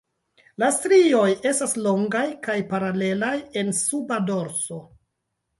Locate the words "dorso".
4.31-4.83